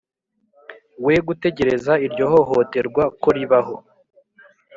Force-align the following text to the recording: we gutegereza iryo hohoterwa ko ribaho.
we 1.05 1.15
gutegereza 1.27 1.93
iryo 2.05 2.25
hohoterwa 2.31 3.03
ko 3.21 3.27
ribaho. 3.37 3.75